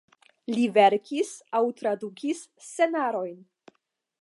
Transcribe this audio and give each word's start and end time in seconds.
Li 0.53 0.63
verkis 0.77 1.33
aŭ 1.59 1.61
tradukis 1.81 2.43
scenarojn. 2.71 3.39